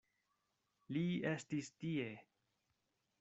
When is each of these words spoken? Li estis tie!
Li 0.95 1.03
estis 1.33 1.69
tie! 1.83 2.09